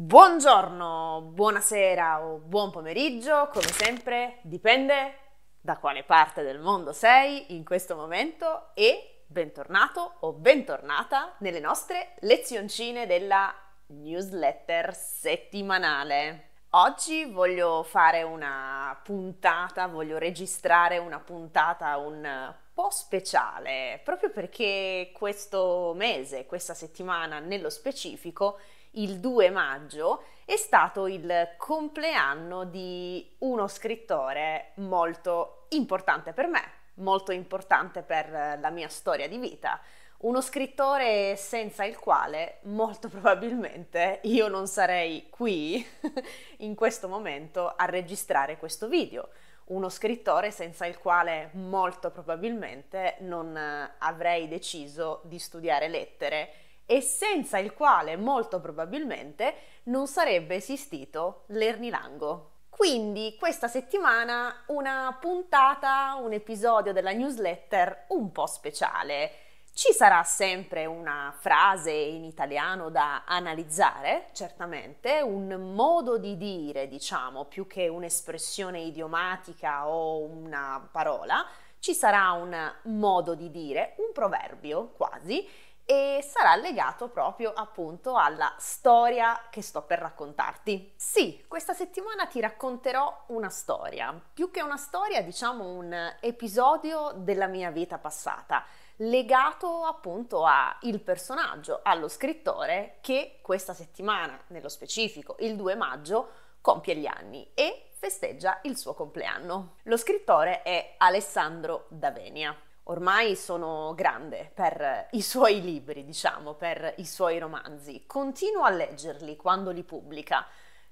Buongiorno, 0.00 1.32
buonasera 1.32 2.24
o 2.24 2.36
buon 2.36 2.70
pomeriggio, 2.70 3.48
come 3.52 3.66
sempre 3.66 4.38
dipende 4.42 5.18
da 5.60 5.76
quale 5.76 6.04
parte 6.04 6.44
del 6.44 6.60
mondo 6.60 6.92
sei 6.92 7.56
in 7.56 7.64
questo 7.64 7.96
momento 7.96 8.68
e 8.74 9.24
bentornato 9.26 10.18
o 10.20 10.34
bentornata 10.34 11.34
nelle 11.38 11.58
nostre 11.58 12.14
lezioncine 12.20 13.08
della 13.08 13.52
newsletter 13.86 14.94
settimanale. 14.94 16.50
Oggi 16.70 17.24
voglio 17.24 17.82
fare 17.82 18.22
una 18.22 18.96
puntata, 19.02 19.88
voglio 19.88 20.16
registrare 20.16 20.98
una 20.98 21.18
puntata 21.18 21.96
un 21.96 22.54
po' 22.72 22.90
speciale, 22.90 24.00
proprio 24.04 24.30
perché 24.30 25.10
questo 25.12 25.92
mese, 25.96 26.46
questa 26.46 26.74
settimana 26.74 27.40
nello 27.40 27.68
specifico, 27.68 28.60
il 28.92 29.18
2 29.18 29.50
maggio 29.50 30.22
è 30.44 30.56
stato 30.56 31.06
il 31.06 31.54
compleanno 31.56 32.64
di 32.64 33.36
uno 33.38 33.68
scrittore 33.68 34.72
molto 34.76 35.66
importante 35.70 36.32
per 36.32 36.46
me, 36.46 36.62
molto 36.94 37.32
importante 37.32 38.02
per 38.02 38.58
la 38.58 38.70
mia 38.70 38.88
storia 38.88 39.28
di 39.28 39.36
vita. 39.36 39.80
Uno 40.20 40.40
scrittore 40.40 41.36
senza 41.36 41.84
il 41.84 41.98
quale 41.98 42.58
molto 42.62 43.06
probabilmente 43.10 44.20
io 44.22 44.48
non 44.48 44.66
sarei 44.66 45.28
qui 45.30 45.86
in 46.58 46.74
questo 46.74 47.08
momento 47.08 47.68
a 47.76 47.84
registrare 47.84 48.56
questo 48.56 48.88
video. 48.88 49.28
Uno 49.66 49.90
scrittore 49.90 50.50
senza 50.50 50.86
il 50.86 50.98
quale 50.98 51.50
molto 51.52 52.10
probabilmente 52.10 53.16
non 53.20 53.54
avrei 53.98 54.48
deciso 54.48 55.20
di 55.24 55.38
studiare 55.38 55.88
lettere 55.88 56.67
e 56.90 57.02
senza 57.02 57.58
il 57.58 57.74
quale 57.74 58.16
molto 58.16 58.60
probabilmente 58.60 59.54
non 59.84 60.06
sarebbe 60.06 60.54
esistito 60.54 61.44
l'Ernilango. 61.48 62.52
Quindi 62.70 63.36
questa 63.38 63.68
settimana 63.68 64.62
una 64.68 65.14
puntata, 65.20 66.16
un 66.18 66.32
episodio 66.32 66.94
della 66.94 67.12
newsletter 67.12 68.06
un 68.08 68.32
po' 68.32 68.46
speciale. 68.46 69.32
Ci 69.74 69.92
sarà 69.92 70.22
sempre 70.22 70.86
una 70.86 71.34
frase 71.38 71.90
in 71.90 72.24
italiano 72.24 72.88
da 72.88 73.24
analizzare, 73.26 74.28
certamente, 74.32 75.20
un 75.20 75.74
modo 75.74 76.16
di 76.16 76.38
dire, 76.38 76.88
diciamo, 76.88 77.44
più 77.44 77.66
che 77.66 77.86
un'espressione 77.86 78.80
idiomatica 78.80 79.88
o 79.88 80.20
una 80.20 80.88
parola, 80.90 81.44
ci 81.80 81.94
sarà 81.94 82.32
un 82.32 82.72
modo 82.84 83.34
di 83.34 83.50
dire, 83.50 83.94
un 83.98 84.12
proverbio 84.12 84.92
quasi, 84.96 85.46
e 85.90 86.22
sarà 86.22 86.54
legato 86.54 87.08
proprio 87.08 87.50
appunto 87.50 88.18
alla 88.18 88.54
storia 88.58 89.46
che 89.48 89.62
sto 89.62 89.80
per 89.80 89.98
raccontarti. 90.00 90.92
Sì, 90.94 91.42
questa 91.48 91.72
settimana 91.72 92.26
ti 92.26 92.40
racconterò 92.40 93.24
una 93.28 93.48
storia, 93.48 94.12
più 94.34 94.50
che 94.50 94.60
una 94.60 94.76
storia 94.76 95.22
diciamo 95.22 95.64
un 95.64 96.14
episodio 96.20 97.12
della 97.16 97.46
mia 97.46 97.70
vita 97.70 97.96
passata, 97.96 98.66
legato 98.96 99.84
appunto 99.84 100.44
al 100.44 101.00
personaggio, 101.02 101.80
allo 101.82 102.08
scrittore 102.08 102.98
che 103.00 103.38
questa 103.40 103.72
settimana, 103.72 104.38
nello 104.48 104.68
specifico 104.68 105.36
il 105.38 105.56
2 105.56 105.74
maggio, 105.74 106.28
compie 106.60 106.96
gli 106.96 107.06
anni 107.06 107.50
e 107.54 107.92
festeggia 107.96 108.58
il 108.64 108.76
suo 108.76 108.92
compleanno. 108.92 109.76
Lo 109.84 109.96
scrittore 109.96 110.60
è 110.60 110.96
Alessandro 110.98 111.86
Davenia 111.88 112.54
ormai 112.90 113.36
sono 113.36 113.94
grande 113.94 114.50
per 114.54 115.08
i 115.12 115.22
suoi 115.22 115.60
libri, 115.60 116.04
diciamo, 116.04 116.54
per 116.54 116.94
i 116.98 117.04
suoi 117.04 117.38
romanzi. 117.38 118.04
Continuo 118.06 118.62
a 118.62 118.70
leggerli 118.70 119.36
quando 119.36 119.70
li 119.70 119.82
pubblica, 119.82 120.46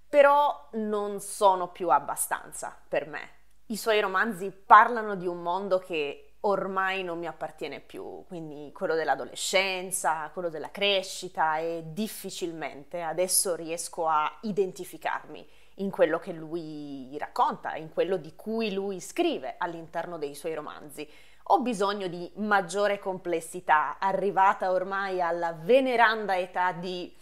però 0.09 0.69
non 0.73 1.21
sono 1.21 1.69
più 1.69 1.89
abbastanza 1.89 2.77
per 2.89 3.07
me. 3.07 3.31
I 3.67 3.77
suoi 3.77 4.01
romanzi 4.01 4.51
parlano 4.51 5.17
di 5.17 5.27
un 5.27 5.43
mondo 5.43 5.79
che 5.79 6.37
ormai 6.41 7.03
non 7.03 7.19
mi 7.19 7.27
appartiene 7.27 7.81
più, 7.81 8.25
quindi 8.29 8.71
quello 8.73 8.95
dell'adolescenza, 8.95 10.31
quello 10.33 10.49
della 10.49 10.71
crescita 10.71 11.59
e 11.59 11.83
difficilmente 11.87 13.01
adesso 13.01 13.57
riesco 13.57 14.07
a 14.07 14.39
identificarmi 14.43 15.49
in 15.79 15.91
quello 15.91 16.19
che 16.19 16.33
lui 16.33 17.17
racconta, 17.19 17.75
in 17.75 17.93
quello 17.93 18.17
di 18.17 18.35
cui 18.37 18.73
lui 18.73 19.01
scrive 19.01 19.57
all'interno 19.59 20.19
dei 20.19 20.35
suoi 20.35 20.55
romanzi 20.55 21.09
ho 21.49 21.61
bisogno 21.61 22.09
di 22.09 22.31
maggiore 22.37 22.99
complessità, 22.99 23.99
arrivata 23.99 24.73
ormai 24.73 25.21
alla 25.21 25.53
veneranda 25.53 26.37
età 26.37 26.73
di 26.73 27.15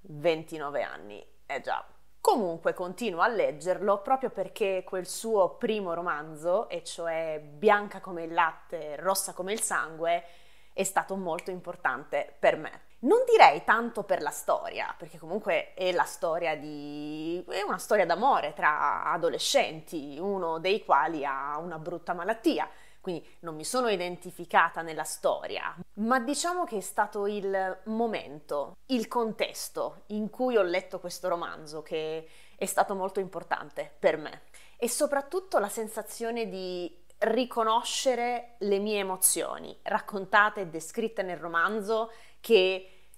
29 0.00 0.82
anni. 0.82 1.24
Eh 1.46 1.60
già. 1.60 1.84
Comunque 2.20 2.74
continuo 2.74 3.20
a 3.20 3.28
leggerlo 3.28 4.02
proprio 4.02 4.30
perché 4.30 4.82
quel 4.84 5.06
suo 5.06 5.56
primo 5.56 5.94
romanzo, 5.94 6.68
e 6.68 6.82
cioè 6.82 7.40
Bianca 7.40 8.00
come 8.00 8.24
il 8.24 8.32
latte, 8.32 8.96
rossa 8.96 9.32
come 9.32 9.52
il 9.52 9.60
sangue, 9.60 10.24
è 10.72 10.82
stato 10.82 11.14
molto 11.16 11.50
importante 11.50 12.34
per 12.38 12.56
me. 12.56 12.88
Non 13.00 13.20
direi 13.30 13.64
tanto 13.64 14.02
per 14.02 14.20
la 14.22 14.30
storia, 14.30 14.94
perché 14.98 15.18
comunque 15.18 15.72
è 15.74 15.92
la 15.92 16.04
storia 16.04 16.56
di... 16.56 17.42
è 17.48 17.62
una 17.62 17.78
storia 17.78 18.04
d'amore 18.04 18.52
tra 18.52 19.04
adolescenti, 19.04 20.18
uno 20.20 20.58
dei 20.58 20.84
quali 20.84 21.24
ha 21.24 21.56
una 21.58 21.78
brutta 21.78 22.12
malattia 22.12 22.68
quindi 23.00 23.26
non 23.40 23.54
mi 23.54 23.64
sono 23.64 23.88
identificata 23.88 24.82
nella 24.82 25.04
storia, 25.04 25.74
ma 25.94 26.20
diciamo 26.20 26.64
che 26.64 26.76
è 26.76 26.82
stato 26.82 27.26
il 27.26 27.80
momento, 27.84 28.76
il 28.86 29.08
contesto 29.08 30.02
in 30.08 30.28
cui 30.30 30.56
ho 30.56 30.62
letto 30.62 31.00
questo 31.00 31.28
romanzo 31.28 31.82
che 31.82 32.28
è 32.56 32.66
stato 32.66 32.94
molto 32.94 33.20
importante 33.20 33.90
per 33.98 34.18
me 34.18 34.42
e 34.76 34.88
soprattutto 34.88 35.58
la 35.58 35.68
sensazione 35.68 36.48
di 36.48 36.98
riconoscere 37.18 38.54
le 38.58 38.78
mie 38.78 38.98
emozioni 38.98 39.76
raccontate 39.82 40.62
e 40.62 40.66
descritte 40.68 41.22
nel 41.22 41.36
romanzo 41.36 42.12
che 42.40 43.08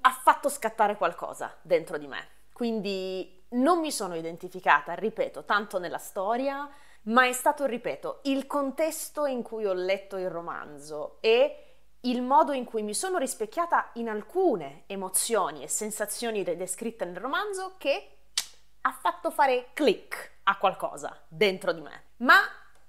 ha 0.00 0.10
fatto 0.10 0.48
scattare 0.48 0.96
qualcosa 0.96 1.56
dentro 1.62 1.98
di 1.98 2.06
me. 2.06 2.28
Quindi 2.52 3.44
non 3.50 3.80
mi 3.80 3.90
sono 3.90 4.14
identificata, 4.14 4.94
ripeto, 4.94 5.44
tanto 5.44 5.78
nella 5.78 5.98
storia, 5.98 6.68
ma 7.02 7.26
è 7.26 7.32
stato, 7.32 7.64
ripeto, 7.64 8.20
il 8.24 8.46
contesto 8.46 9.26
in 9.26 9.42
cui 9.42 9.66
ho 9.66 9.72
letto 9.72 10.16
il 10.16 10.30
romanzo 10.30 11.18
e 11.20 11.64
il 12.00 12.22
modo 12.22 12.52
in 12.52 12.64
cui 12.64 12.82
mi 12.82 12.94
sono 12.94 13.18
rispecchiata 13.18 13.90
in 13.94 14.08
alcune 14.08 14.84
emozioni 14.86 15.62
e 15.62 15.68
sensazioni 15.68 16.42
descritte 16.42 17.04
nel 17.04 17.16
romanzo 17.16 17.74
che 17.76 18.16
ha 18.82 18.92
fatto 18.92 19.30
fare 19.30 19.70
click 19.74 20.38
a 20.44 20.56
qualcosa 20.56 21.18
dentro 21.28 21.72
di 21.72 21.82
me. 21.82 22.04
Ma 22.18 22.38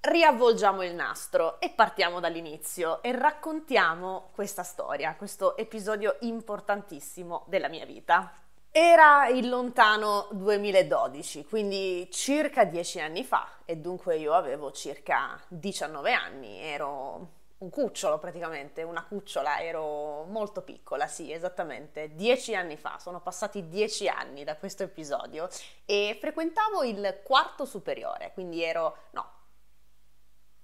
riavvolgiamo 0.00 0.82
il 0.82 0.94
nastro 0.94 1.60
e 1.60 1.70
partiamo 1.70 2.18
dall'inizio 2.18 3.02
e 3.02 3.12
raccontiamo 3.12 4.30
questa 4.34 4.62
storia, 4.62 5.14
questo 5.14 5.56
episodio 5.56 6.16
importantissimo 6.20 7.44
della 7.46 7.68
mia 7.68 7.84
vita. 7.84 8.41
Era 8.74 9.28
il 9.28 9.50
lontano 9.50 10.28
2012, 10.30 11.44
quindi 11.44 12.08
circa 12.10 12.64
dieci 12.64 13.00
anni 13.00 13.22
fa, 13.22 13.46
e 13.66 13.76
dunque 13.76 14.16
io 14.16 14.32
avevo 14.32 14.72
circa 14.72 15.38
19 15.48 16.10
anni, 16.14 16.58
ero 16.58 17.28
un 17.58 17.68
cucciolo 17.68 18.18
praticamente, 18.18 18.82
una 18.82 19.04
cucciola, 19.04 19.60
ero 19.60 20.24
molto 20.24 20.62
piccola, 20.62 21.06
sì, 21.06 21.30
esattamente, 21.30 22.14
dieci 22.14 22.54
anni 22.54 22.78
fa, 22.78 22.96
sono 22.98 23.20
passati 23.20 23.68
dieci 23.68 24.08
anni 24.08 24.42
da 24.42 24.56
questo 24.56 24.84
episodio 24.84 25.50
e 25.84 26.16
frequentavo 26.18 26.82
il 26.82 27.20
quarto 27.22 27.66
superiore, 27.66 28.30
quindi 28.32 28.62
ero, 28.62 28.96
no, 29.10 29.41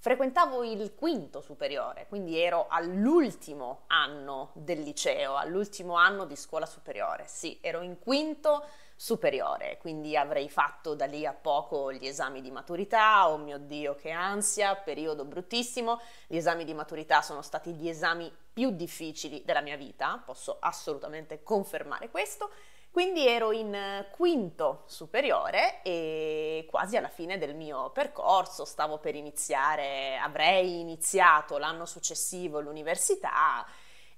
frequentavo 0.00 0.62
il 0.64 0.94
quinto 0.94 1.41
superiore, 1.41 2.06
quindi 2.09 2.38
ero 2.38 2.66
all'ultimo 2.69 3.82
anno 3.88 4.53
del 4.54 4.81
liceo, 4.81 5.36
all'ultimo 5.36 5.94
anno 5.94 6.25
di 6.25 6.36
scuola 6.36 6.66
superiore. 6.66 7.25
Sì, 7.26 7.59
ero 7.60 7.82
in 7.82 7.98
quinto 7.98 8.64
superiore, 8.94 9.78
quindi 9.78 10.17
avrei 10.17 10.49
fatto 10.49 10.94
da 10.94 11.06
lì 11.06 11.25
a 11.25 11.32
poco 11.32 11.93
gli 11.93 12.06
esami 12.06 12.40
di 12.40 12.50
maturità. 12.50 13.28
Oh 13.28 13.37
mio 13.37 13.58
Dio, 13.58 13.94
che 13.94 14.11
ansia, 14.11 14.75
periodo 14.75 15.25
bruttissimo. 15.25 16.00
Gli 16.26 16.37
esami 16.37 16.64
di 16.64 16.75
maturità 16.75 17.23
sono 17.23 17.43
stati 17.43 17.75
gli 17.75 17.88
esami 17.88 18.32
più 18.52 18.70
difficili 18.70 19.43
della 19.44 19.61
mia 19.61 19.76
vita, 19.76 20.20
posso 20.25 20.56
assolutamente 20.61 21.43
confermare 21.44 22.11
questo. 22.11 22.50
Quindi 22.90 23.26
ero 23.29 23.52
in 23.52 23.75
eh, 23.75 24.08
quinto 24.11 24.82
superiore 24.87 25.82
e 25.82 26.67
quasi 26.69 26.96
alla 26.96 27.08
fine 27.08 27.38
del 27.38 27.55
mio 27.55 27.90
percorso, 27.90 28.64
stavo 28.64 28.99
per 28.99 29.14
iniziare, 29.14 30.17
avrei 30.17 30.81
iniziato 30.81 31.58
l'anno 31.58 31.87
successivo 31.87 32.61
l'università 32.61 33.64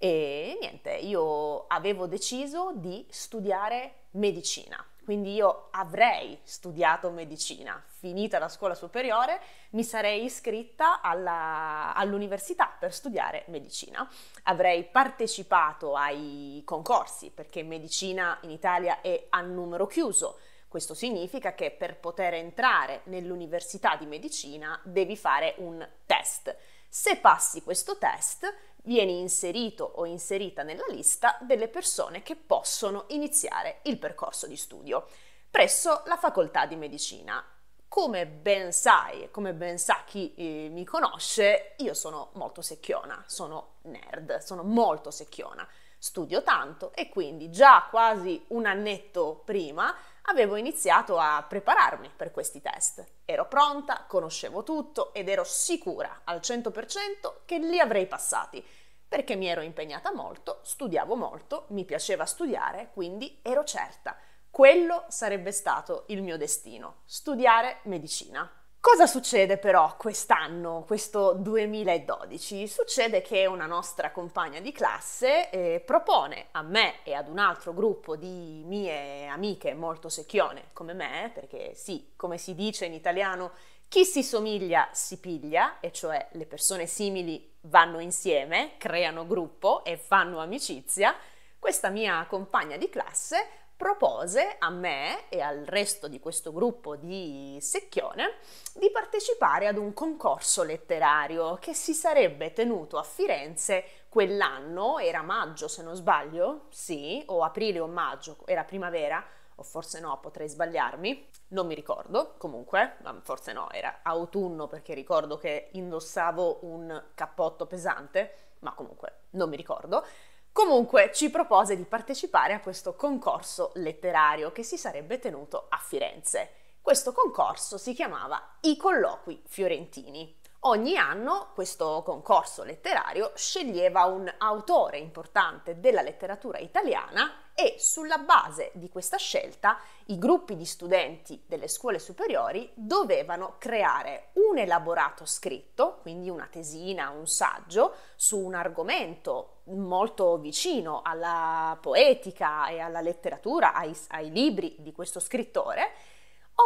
e 0.03 0.57
niente, 0.59 0.93
io 0.93 1.67
avevo 1.67 2.07
deciso 2.07 2.73
di 2.75 3.05
studiare 3.11 4.07
medicina. 4.13 4.83
Quindi 5.11 5.35
io 5.35 5.71
avrei 5.73 6.39
studiato 6.45 7.11
medicina. 7.11 7.83
Finita 7.99 8.39
la 8.39 8.49
scuola 8.49 8.77
superiore 8.77 9.41
mi 9.71 9.83
sarei 9.83 10.23
iscritta 10.23 11.01
alla, 11.01 11.93
all'università 11.97 12.73
per 12.79 12.95
studiare 12.95 13.43
medicina. 13.49 14.09
Avrei 14.45 14.85
partecipato 14.85 15.97
ai 15.97 16.63
concorsi 16.65 17.31
perché 17.31 17.65
medicina 17.65 18.39
in 18.43 18.51
Italia 18.51 19.01
è 19.01 19.27
a 19.31 19.41
numero 19.41 19.89
chiuso. 19.89 20.39
Questo 20.69 20.95
significa 20.95 21.55
che 21.55 21.73
per 21.73 21.99
poter 21.99 22.35
entrare 22.35 23.01
nell'università 23.07 23.97
di 23.97 24.07
medicina 24.07 24.81
devi 24.85 25.17
fare 25.17 25.55
un 25.57 25.85
test. 26.07 26.57
Se 26.89 27.17
passi 27.17 27.65
questo 27.65 27.99
test, 27.99 28.47
vieni 28.85 29.19
inserito 29.19 29.85
o 29.85 30.07
inserita 30.07 30.63
nella 30.63 30.87
lista 30.89 31.39
delle 31.43 31.69
persone 31.69 32.23
che 32.23 32.37
possono 32.37 33.05
iniziare 33.09 33.81
il 33.83 33.99
percorso 33.99 34.47
di 34.47 34.57
studio 34.57 35.07
presso 35.51 36.03
la 36.07 36.17
facoltà 36.17 36.67
di 36.67 36.77
medicina. 36.77 37.45
Come 37.89 38.27
ben 38.27 38.73
sai 38.73 39.25
e 39.25 39.31
come 39.33 39.53
ben 39.53 39.77
sa 39.77 40.05
chi 40.07 40.33
eh, 40.37 40.69
mi 40.71 40.85
conosce, 40.85 41.75
io 41.79 41.93
sono 41.93 42.31
molto 42.35 42.63
secchiona, 42.63 43.25
sono 43.27 43.79
nerd, 43.83 44.39
sono 44.39 44.63
molto 44.63 45.11
secchiona. 45.11 45.67
Studio 45.99 46.43
tanto 46.43 46.93
e 46.95 47.09
quindi 47.09 47.51
già 47.51 47.89
quasi 47.91 48.43
un 48.49 48.65
annetto 48.65 49.43
prima 49.45 49.95
avevo 50.23 50.57
iniziato 50.57 51.19
a 51.19 51.45
prepararmi 51.49 52.11
per 52.15 52.31
questi 52.31 52.61
test. 52.61 53.05
Ero 53.25 53.47
pronta, 53.47 54.05
conoscevo 54.07 54.63
tutto 54.63 55.13
ed 55.15 55.29
ero 55.29 55.45
sicura 55.45 56.23
al 56.25 56.41
100% 56.41 57.43
che 57.45 57.59
li 57.59 57.79
avrei 57.79 58.07
passati 58.07 58.65
perché 59.11 59.35
mi 59.35 59.49
ero 59.49 59.61
impegnata 59.61 60.13
molto, 60.15 60.61
studiavo 60.63 61.17
molto, 61.17 61.67
mi 61.71 61.85
piaceva 61.85 62.25
studiare, 62.25 62.91
quindi 62.93 63.41
ero 63.43 63.65
certa. 63.65 64.17
Quello 64.49 65.05
sarebbe 65.09 65.51
stato 65.51 66.05
il 66.09 66.23
mio 66.23 66.37
destino, 66.37 67.03
studiare 67.07 67.81
medicina. 67.85 68.49
Cosa 68.83 69.07
succede 69.07 69.59
però 69.59 69.95
quest'anno, 69.99 70.85
questo 70.87 71.35
2012? 71.35 72.67
Succede 72.67 73.21
che 73.21 73.45
una 73.45 73.67
nostra 73.67 74.11
compagna 74.11 74.59
di 74.61 74.73
classe 74.73 75.51
eh, 75.51 75.83
propone 75.85 76.47
a 76.53 76.63
me 76.63 77.05
e 77.05 77.13
ad 77.13 77.29
un 77.29 77.39
altro 77.39 77.75
gruppo 77.75 78.17
di 78.17 78.63
mie 78.65 79.27
amiche 79.27 79.75
molto 79.75 80.09
secchione 80.09 80.71
come 80.73 80.95
me, 80.95 81.31
perché 81.35 81.75
sì, 81.75 82.13
come 82.17 82.39
si 82.39 82.55
dice 82.55 82.87
in 82.87 82.95
italiano, 82.95 83.51
chi 83.87 84.07
si 84.07 84.23
somiglia 84.23 84.89
si 84.93 85.21
piglia, 85.21 85.79
e 85.81 85.93
cioè 85.93 86.29
le 86.33 86.47
persone 86.47 86.87
simili 86.87 87.57
vanno 87.65 87.99
insieme, 87.99 88.79
creano 88.79 89.27
gruppo 89.27 89.85
e 89.85 89.99
fanno 89.99 90.39
amicizia, 90.39 91.15
questa 91.59 91.91
mia 91.91 92.25
compagna 92.27 92.79
di 92.79 92.89
classe 92.89 93.60
propose 93.81 94.57
a 94.59 94.69
me 94.69 95.31
e 95.31 95.41
al 95.41 95.65
resto 95.65 96.07
di 96.07 96.21
questo 96.21 96.53
gruppo 96.53 96.97
di 96.97 97.57
secchione 97.63 98.35
di 98.75 98.91
partecipare 98.91 99.69
ad 99.69 99.79
un 99.79 99.95
concorso 99.95 100.63
letterario 100.65 101.55
che 101.55 101.73
si 101.73 101.95
sarebbe 101.95 102.53
tenuto 102.53 102.99
a 102.99 103.03
Firenze 103.03 103.85
quell'anno, 104.11 104.99
era 104.99 105.23
maggio 105.23 105.67
se 105.67 105.83
non 105.83 105.95
sbaglio, 105.95 106.67
sì, 106.69 107.23
o 107.29 107.43
aprile 107.43 107.81
o 107.81 107.87
maggio, 107.87 108.37
era 108.45 108.65
primavera, 108.65 109.25
o 109.55 109.63
forse 109.63 109.99
no, 109.99 110.21
potrei 110.21 110.47
sbagliarmi, 110.47 111.29
non 111.49 111.67
mi 111.67 111.75
ricordo, 111.75 112.35
comunque, 112.37 112.99
forse 113.23 113.55
no, 113.55 113.71
era 113.71 114.01
autunno 114.03 114.67
perché 114.67 114.93
ricordo 114.93 115.39
che 115.39 115.71
indossavo 115.73 116.59
un 116.65 117.03
cappotto 117.15 117.65
pesante, 117.65 118.35
ma 118.59 118.75
comunque 118.75 119.21
non 119.31 119.49
mi 119.49 119.57
ricordo. 119.57 120.05
Comunque 120.53 121.13
ci 121.15 121.31
propose 121.31 121.77
di 121.77 121.85
partecipare 121.85 122.55
a 122.55 122.61
questo 122.61 122.95
concorso 122.95 123.71
letterario 123.75 124.51
che 124.51 124.65
si 124.65 124.77
sarebbe 124.77 125.21
tenuto 125.21 125.67
a 125.69 125.79
Firenze. 125.79 126.55
Questo 126.83 127.13
concorso 127.13 127.79
si 127.79 127.95
chiamava 127.95 128.57
I 128.63 128.77
colloqui 128.77 129.43
fiorentini. 129.47 130.39
Ogni 130.65 130.97
anno 130.97 131.53
questo 131.55 132.03
concorso 132.05 132.65
letterario 132.65 133.33
sceglieva 133.35 134.05
un 134.05 134.31
autore 134.39 134.99
importante 134.99 135.79
della 135.79 136.03
letteratura 136.03 136.59
italiana 136.59 137.53
e 137.55 137.77
sulla 137.79 138.19
base 138.19 138.71
di 138.75 138.89
questa 138.91 139.17
scelta 139.17 139.79
i 140.07 140.19
gruppi 140.19 140.57
di 140.57 140.67
studenti 140.67 141.45
delle 141.47 141.69
scuole 141.69 141.99
superiori 141.99 142.71
dovevano 142.75 143.57
creare 143.59 144.31
un 144.35 144.59
elaborato 144.59 145.25
scritto, 145.25 145.99
quindi 146.03 146.29
una 146.29 146.49
tesina, 146.51 147.09
un 147.09 147.27
saggio, 147.27 147.95
su 148.17 148.39
un 148.39 148.55
argomento 148.55 149.60
molto 149.71 150.39
vicino 150.39 151.01
alla 151.03 151.77
poetica 151.81 152.69
e 152.69 152.81
alla 152.81 153.01
letteratura, 153.01 153.73
ai, 153.73 153.97
ai 154.09 154.31
libri 154.31 154.77
di 154.79 154.93
questo 154.93 155.21
scrittore, 155.21 155.93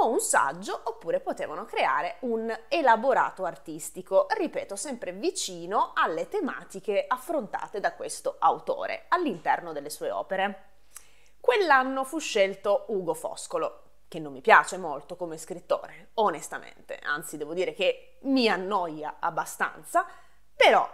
o 0.00 0.08
un 0.08 0.20
saggio 0.20 0.80
oppure 0.84 1.20
potevano 1.20 1.64
creare 1.64 2.16
un 2.20 2.52
elaborato 2.68 3.44
artistico, 3.44 4.26
ripeto, 4.28 4.74
sempre 4.74 5.12
vicino 5.12 5.92
alle 5.94 6.28
tematiche 6.28 7.04
affrontate 7.06 7.78
da 7.80 7.92
questo 7.92 8.36
autore 8.38 9.04
all'interno 9.08 9.72
delle 9.72 9.90
sue 9.90 10.10
opere. 10.10 10.70
Quell'anno 11.38 12.04
fu 12.04 12.18
scelto 12.18 12.86
Ugo 12.88 13.14
Foscolo, 13.14 13.82
che 14.08 14.18
non 14.18 14.32
mi 14.32 14.40
piace 14.40 14.78
molto 14.78 15.14
come 15.16 15.36
scrittore, 15.36 16.10
onestamente, 16.14 16.98
anzi 17.02 17.36
devo 17.36 17.54
dire 17.54 17.72
che 17.72 18.18
mi 18.22 18.48
annoia 18.48 19.16
abbastanza, 19.20 20.06
però 20.56 20.88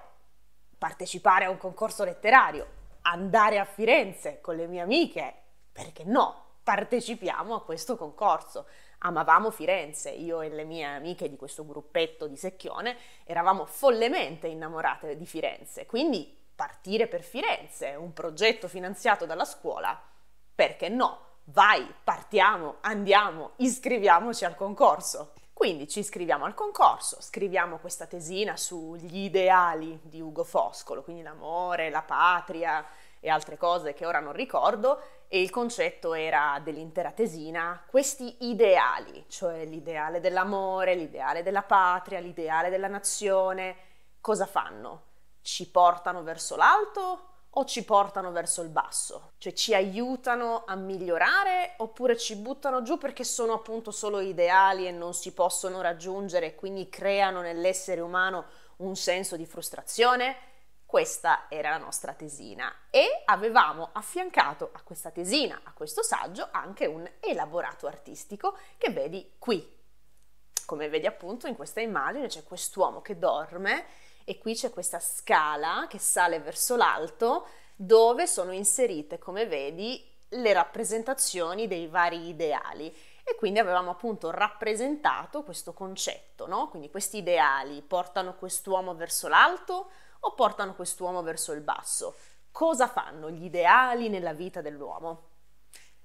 partecipare 0.81 1.45
a 1.45 1.51
un 1.51 1.59
concorso 1.59 2.05
letterario, 2.05 2.67
andare 3.03 3.59
a 3.59 3.67
Firenze 3.67 4.41
con 4.41 4.57
le 4.57 4.67
mie 4.67 4.81
amiche, 4.81 5.35
perché 5.71 6.05
no? 6.05 6.47
Partecipiamo 6.65 7.55
a 7.55 7.63
questo 7.63 7.99
concorso 7.99 8.65
amavamo 9.03 9.51
Firenze, 9.51 10.11
io 10.11 10.41
e 10.41 10.49
le 10.49 10.65
mie 10.65 10.85
amiche 10.85 11.29
di 11.29 11.37
questo 11.37 11.67
gruppetto 11.67 12.27
di 12.27 12.37
secchione 12.37 12.97
eravamo 13.25 13.67
follemente 13.67 14.47
innamorate 14.47 15.17
di 15.17 15.27
Firenze, 15.27 15.85
quindi 15.85 16.35
partire 16.55 17.07
per 17.09 17.23
Firenze, 17.23 17.95
un 17.95 18.15
progetto 18.15 18.67
finanziato 18.67 19.27
dalla 19.27 19.45
scuola, 19.45 20.01
perché 20.55 20.89
no? 20.89 21.29
Vai, 21.45 21.95
partiamo, 22.05 22.77
andiamo, 22.81 23.53
iscriviamoci 23.57 24.45
al 24.45 24.55
concorso. 24.55 25.33
Quindi 25.61 25.89
ci 25.89 25.99
iscriviamo 25.99 26.47
al 26.47 26.55
concorso, 26.55 27.21
scriviamo 27.21 27.77
questa 27.77 28.07
tesina 28.07 28.57
sugli 28.57 29.25
ideali 29.25 30.01
di 30.05 30.19
Ugo 30.19 30.43
Foscolo, 30.43 31.03
quindi 31.03 31.21
l'amore, 31.21 31.91
la 31.91 32.01
patria 32.01 32.83
e 33.21 33.29
altre 33.29 33.59
cose 33.59 33.93
che 33.93 34.07
ora 34.07 34.21
non 34.21 34.33
ricordo, 34.33 35.03
e 35.29 35.43
il 35.43 35.51
concetto 35.51 36.15
era 36.15 36.59
dell'intera 36.65 37.13
tesina, 37.13 37.85
questi 37.87 38.49
ideali, 38.49 39.27
cioè 39.29 39.67
l'ideale 39.67 40.21
dell'amore, 40.21 40.95
l'ideale 40.95 41.43
della 41.43 41.61
patria, 41.61 42.21
l'ideale 42.21 42.71
della 42.71 42.89
nazione, 42.89 43.77
cosa 44.23 44.47
fanno? 44.47 45.03
Ci 45.43 45.71
portano 45.71 46.23
verso 46.23 46.57
l'alto 46.57 47.30
o 47.55 47.65
ci 47.65 47.85
portano 47.85 48.31
verso 48.31 48.63
il 48.63 48.69
basso? 48.69 49.33
Cioè 49.39 49.53
ci 49.53 49.75
aiutano 49.75 50.65
a 50.67 50.75
migliorare 50.77 51.75
oppure 51.79 52.17
ci 52.17 52.37
buttano 52.37 52.83
giù 52.83 52.99
perché 52.99 53.25
sono 53.25 53.55
appunto 53.55 53.91
solo 53.91 54.21
ideali 54.21 54.87
e 54.87 54.93
non 54.93 55.15
si 55.15 55.33
possono 55.33 55.81
raggiungere 55.81 56.47
e 56.47 56.55
quindi 56.55 56.89
creano 56.89 57.41
nell'essere 57.41 58.01
umano 58.01 58.45
un 58.77 58.95
senso 58.97 59.37
di 59.37 59.47
frustrazione? 59.47 60.37
Questa 60.87 61.47
era 61.49 61.71
la 61.71 61.79
nostra 61.79 62.15
tesina 62.15 62.73
e 62.91 63.23
avevamo 63.25 63.91
affiancato 63.93 64.71
a 64.73 64.83
questa 64.83 65.11
tesina, 65.11 65.61
a 65.63 65.73
questo 65.73 66.03
saggio, 66.03 66.49
anche 66.51 66.87
un 66.87 67.09
elaborato 67.21 67.87
artistico 67.87 68.57
che 68.77 68.91
vedi 68.91 69.35
qui. 69.39 69.79
Come 70.67 70.89
vedi 70.89 71.07
appunto 71.07 71.47
in 71.47 71.55
questa 71.55 71.81
immagine 71.81 72.27
c'è 72.27 72.43
quest'uomo 72.43 73.03
che 73.03 73.19
dorme 73.19 73.87
e 74.25 74.39
qui 74.39 74.55
c'è 74.55 74.71
questa 74.71 75.01
scala 75.01 75.87
che 75.89 75.99
sale 75.99 76.41
verso 76.41 76.77
l'alto 76.77 77.47
dove 77.75 78.27
sono 78.27 78.53
inserite, 78.53 79.19
come 79.19 79.47
vedi, 79.47 80.07
le 80.31 80.53
rappresentazioni 80.53 81.67
dei 81.67 81.87
vari 81.87 82.29
ideali 82.29 82.95
e 83.25 83.35
quindi 83.37 83.59
avevamo 83.59 83.91
appunto 83.91 84.31
rappresentato 84.31 85.43
questo 85.43 85.73
concetto, 85.73 86.47
no? 86.47 86.69
Quindi 86.69 86.91
questi 86.91 87.19
ideali 87.19 87.83
portano 87.83 88.35
quest'uomo 88.35 88.95
verso 88.95 89.29
l'alto 89.29 89.91
o 90.21 90.35
portano 90.35 90.75
quest'uomo 90.75 91.23
verso 91.23 91.53
il 91.53 91.61
basso? 91.61 92.17
Cosa 92.53 92.89
fanno 92.89 93.31
gli 93.31 93.45
ideali 93.45 94.09
nella 94.09 94.33
vita 94.33 94.61
dell'uomo? 94.61 95.30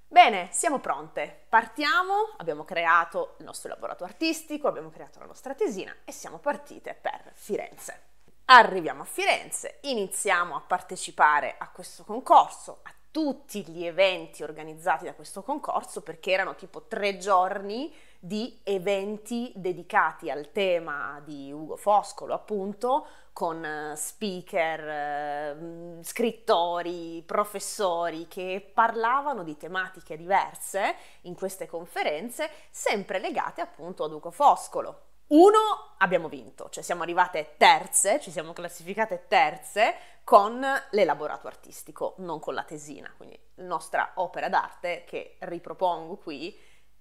Bene, 0.08 0.48
siamo 0.52 0.78
pronte. 0.78 1.46
Partiamo, 1.48 2.34
abbiamo 2.36 2.64
creato 2.64 3.34
il 3.38 3.44
nostro 3.44 3.70
laboratorio 3.70 4.12
artistico, 4.12 4.68
abbiamo 4.68 4.88
creato 4.88 5.18
la 5.18 5.26
nostra 5.26 5.54
tesina 5.54 5.94
e 6.04 6.12
siamo 6.12 6.38
partite 6.38 6.94
per 6.94 7.32
Firenze. 7.34 8.02
Arriviamo 8.44 9.02
a 9.02 9.04
Firenze, 9.04 9.78
iniziamo 9.82 10.54
a 10.54 10.60
partecipare 10.60 11.56
a 11.58 11.68
questo 11.70 12.04
concorso, 12.04 12.78
a 12.84 12.94
tutti 13.10 13.66
gli 13.66 13.84
eventi 13.84 14.44
organizzati 14.44 15.06
da 15.06 15.14
questo 15.14 15.42
concorso 15.42 16.02
perché 16.02 16.30
erano 16.30 16.54
tipo 16.54 16.82
tre 16.82 17.16
giorni 17.18 17.92
di 18.18 18.60
eventi 18.62 19.52
dedicati 19.54 20.30
al 20.30 20.50
tema 20.52 21.20
di 21.24 21.52
Ugo 21.52 21.76
Foscolo, 21.76 22.34
appunto, 22.34 23.06
con 23.32 23.64
eh, 23.64 23.94
speaker, 23.96 24.88
eh, 24.88 26.02
scrittori, 26.02 27.22
professori 27.26 28.26
che 28.28 28.70
parlavano 28.72 29.42
di 29.42 29.56
tematiche 29.56 30.16
diverse 30.16 30.94
in 31.22 31.34
queste 31.34 31.66
conferenze, 31.66 32.48
sempre 32.70 33.18
legate 33.18 33.60
appunto 33.60 34.04
a 34.04 34.08
Duco 34.08 34.30
Foscolo. 34.30 35.02
Uno, 35.28 35.94
abbiamo 35.98 36.28
vinto, 36.28 36.68
cioè 36.70 36.84
siamo 36.84 37.02
arrivate 37.02 37.54
terze, 37.56 38.20
ci 38.20 38.30
siamo 38.30 38.52
classificate 38.52 39.24
terze 39.26 39.94
con 40.22 40.64
l'elaborato 40.90 41.48
artistico, 41.48 42.14
non 42.18 42.38
con 42.38 42.54
la 42.54 42.62
tesina, 42.62 43.12
quindi 43.16 43.38
nostra 43.56 44.12
opera 44.14 44.48
d'arte 44.48 45.04
che 45.04 45.36
ripropongo 45.40 46.16
qui 46.16 46.56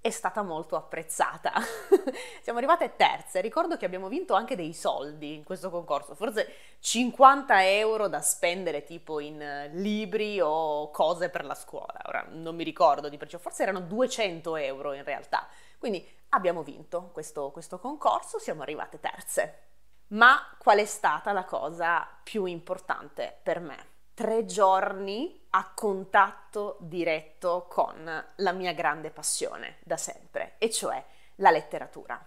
è 0.05 0.11
stata 0.11 0.43
molto 0.43 0.75
apprezzata. 0.75 1.51
Siamo 2.43 2.59
arrivate 2.59 2.95
terze, 2.95 3.41
ricordo 3.41 3.75
che 3.75 3.85
abbiamo 3.85 4.07
vinto 4.07 4.35
anche 4.35 4.55
dei 4.55 4.71
soldi 4.71 5.33
in 5.33 5.43
questo 5.43 5.71
concorso, 5.71 6.13
forse 6.13 6.47
50 6.79 7.67
euro 7.71 8.07
da 8.07 8.21
spendere 8.21 8.83
tipo 8.83 9.19
in 9.19 9.41
eh, 9.41 9.69
libri 9.69 10.39
o 10.39 10.91
cose 10.91 11.29
per 11.29 11.43
la 11.43 11.55
scuola, 11.55 11.99
ora 12.05 12.23
non 12.29 12.55
mi 12.55 12.63
ricordo 12.63 13.09
di 13.09 13.17
preciso, 13.17 13.41
forse 13.41 13.63
erano 13.63 13.79
200 13.79 14.55
euro 14.57 14.93
in 14.93 15.03
realtà. 15.03 15.47
Quindi 15.79 16.07
abbiamo 16.29 16.61
vinto 16.61 17.09
questo, 17.11 17.49
questo 17.49 17.79
concorso, 17.79 18.37
siamo 18.37 18.61
arrivate 18.61 18.99
terze. 18.99 19.61
Ma 20.09 20.55
qual 20.59 20.77
è 20.77 20.85
stata 20.85 21.31
la 21.31 21.45
cosa 21.45 22.07
più 22.21 22.45
importante 22.45 23.39
per 23.41 23.59
me? 23.59 23.87
Tre 24.13 24.45
giorni 24.45 25.44
a 25.55 25.71
contatto 25.73 26.75
diretto 26.81 27.65
con 27.69 28.25
la 28.35 28.51
mia 28.51 28.73
grande 28.73 29.09
passione 29.09 29.77
da 29.85 29.95
sempre, 29.95 30.55
e 30.57 30.69
cioè 30.69 31.01
la 31.35 31.49
letteratura. 31.49 32.21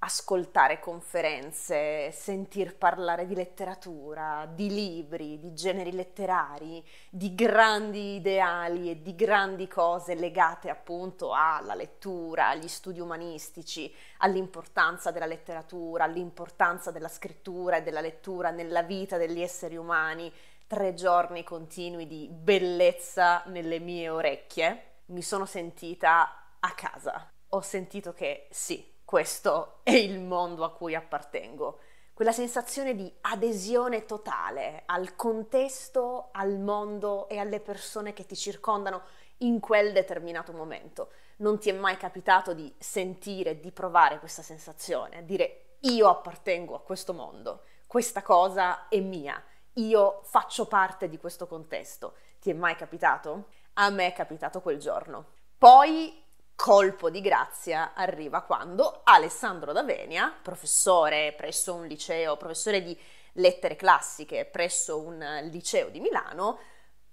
Ascoltare 0.00 0.78
conferenze, 0.78 2.12
sentir 2.12 2.76
parlare 2.76 3.26
di 3.26 3.34
letteratura, 3.34 4.46
di 4.52 4.68
libri, 4.68 5.40
di 5.40 5.54
generi 5.54 5.92
letterari, 5.92 6.86
di 7.08 7.34
grandi 7.34 8.16
ideali 8.16 8.90
e 8.90 9.02
di 9.02 9.16
grandi 9.16 9.66
cose 9.66 10.14
legate 10.14 10.68
appunto 10.68 11.32
alla 11.32 11.74
lettura, 11.74 12.50
agli 12.50 12.68
studi 12.68 13.00
umanistici, 13.00 13.92
all'importanza 14.18 15.10
della 15.10 15.26
letteratura, 15.26 16.04
all'importanza 16.04 16.90
della 16.90 17.08
scrittura 17.08 17.78
e 17.78 17.82
della 17.82 18.02
lettura 18.02 18.50
nella 18.50 18.82
vita 18.82 19.16
degli 19.16 19.40
esseri 19.40 19.76
umani, 19.76 20.30
tre 20.68 20.92
giorni 20.92 21.42
continui 21.42 22.06
di 22.06 22.28
bellezza 22.30 23.42
nelle 23.46 23.80
mie 23.80 24.10
orecchie, 24.10 25.00
mi 25.06 25.22
sono 25.22 25.46
sentita 25.46 26.56
a 26.60 26.72
casa. 26.74 27.32
Ho 27.48 27.62
sentito 27.62 28.12
che 28.12 28.48
sì, 28.50 28.96
questo 29.02 29.80
è 29.82 29.92
il 29.92 30.20
mondo 30.20 30.64
a 30.64 30.72
cui 30.72 30.94
appartengo. 30.94 31.78
Quella 32.12 32.32
sensazione 32.32 32.94
di 32.94 33.10
adesione 33.22 34.04
totale 34.04 34.82
al 34.84 35.16
contesto, 35.16 36.28
al 36.32 36.58
mondo 36.58 37.28
e 37.30 37.38
alle 37.38 37.60
persone 37.60 38.12
che 38.12 38.26
ti 38.26 38.36
circondano 38.36 39.02
in 39.38 39.60
quel 39.60 39.92
determinato 39.92 40.52
momento. 40.52 41.12
Non 41.36 41.58
ti 41.58 41.70
è 41.70 41.72
mai 41.72 41.96
capitato 41.96 42.52
di 42.52 42.70
sentire, 42.76 43.58
di 43.58 43.72
provare 43.72 44.18
questa 44.18 44.42
sensazione, 44.42 45.24
dire 45.24 45.76
io 45.80 46.08
appartengo 46.08 46.74
a 46.74 46.82
questo 46.82 47.14
mondo, 47.14 47.62
questa 47.86 48.20
cosa 48.20 48.88
è 48.88 49.00
mia 49.00 49.42
io 49.80 50.20
faccio 50.24 50.66
parte 50.66 51.08
di 51.08 51.18
questo 51.18 51.46
contesto. 51.46 52.14
Ti 52.40 52.50
è 52.50 52.52
mai 52.52 52.76
capitato? 52.76 53.48
A 53.74 53.90
me 53.90 54.08
è 54.08 54.12
capitato 54.12 54.60
quel 54.60 54.78
giorno. 54.78 55.26
Poi, 55.56 56.22
colpo 56.54 57.10
di 57.10 57.20
grazia, 57.20 57.92
arriva 57.94 58.42
quando 58.42 59.00
Alessandro 59.04 59.72
D'Avenia, 59.72 60.34
professore 60.42 61.34
presso 61.36 61.74
un 61.74 61.86
liceo, 61.86 62.36
professore 62.36 62.82
di 62.82 62.98
lettere 63.32 63.76
classiche 63.76 64.44
presso 64.44 65.00
un 65.00 65.48
liceo 65.50 65.88
di 65.90 66.00
Milano, 66.00 66.58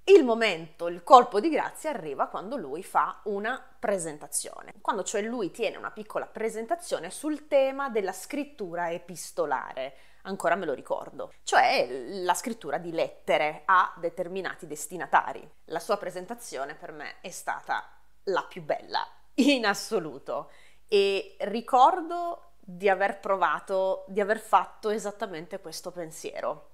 il 0.07 0.23
momento, 0.23 0.87
il 0.87 1.03
colpo 1.03 1.39
di 1.39 1.49
grazia 1.49 1.89
arriva 1.89 2.27
quando 2.27 2.57
lui 2.57 2.83
fa 2.83 3.21
una 3.23 3.59
presentazione, 3.79 4.75
quando 4.79 5.03
cioè 5.03 5.21
lui 5.23 5.49
tiene 5.49 5.77
una 5.77 5.89
piccola 5.89 6.27
presentazione 6.27 7.09
sul 7.09 7.47
tema 7.47 7.89
della 7.89 8.13
scrittura 8.13 8.91
epistolare 8.91 9.95
ancora 10.25 10.55
me 10.55 10.65
lo 10.65 10.73
ricordo, 10.73 11.33
cioè 11.43 11.87
la 12.23 12.33
scrittura 12.33 12.77
di 12.77 12.91
lettere 12.91 13.63
a 13.65 13.93
determinati 13.97 14.67
destinatari. 14.67 15.49
La 15.65 15.79
sua 15.79 15.97
presentazione 15.97 16.75
per 16.75 16.91
me 16.91 17.21
è 17.21 17.29
stata 17.29 17.83
la 18.23 18.43
più 18.43 18.61
bella 18.63 19.05
in 19.35 19.65
assoluto 19.65 20.51
e 20.87 21.35
ricordo 21.41 22.53
di 22.59 22.89
aver 22.89 23.19
provato, 23.19 24.05
di 24.07 24.19
aver 24.19 24.39
fatto 24.39 24.89
esattamente 24.89 25.59
questo 25.59 25.91
pensiero. 25.91 26.71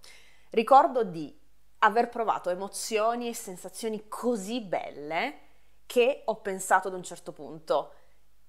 Ricordo 0.50 1.04
di 1.04 1.38
aver 1.80 2.10
provato 2.10 2.50
emozioni 2.50 3.28
e 3.28 3.34
sensazioni 3.34 4.08
così 4.08 4.62
belle 4.62 5.40
che 5.86 6.22
ho 6.26 6.36
pensato 6.38 6.88
ad 6.88 6.94
un 6.94 7.04
certo 7.04 7.34
punto, 7.34 7.94